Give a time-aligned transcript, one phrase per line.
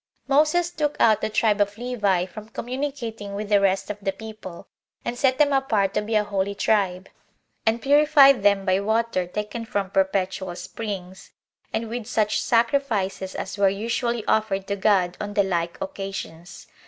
[0.25, 0.35] 1.
[0.39, 4.67] Moses took out the tribe of Levi from communicating with the rest of the people,
[5.05, 7.07] and set them apart to be a holy tribe;
[7.67, 11.33] and purified them by water taken from perpetual springs,
[11.71, 16.65] and with such sacrifices as were usually offered to God on the like occasions.